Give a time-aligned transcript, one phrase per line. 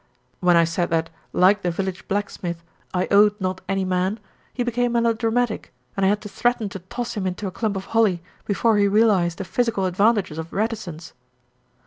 [0.39, 4.19] "When I said that, like the village blacksmith, I owed not any man,
[4.51, 7.75] he became melodra matic, and I had to threaten to toss him into a clump
[7.75, 11.13] of holly before he realised the physical advantages of reticence."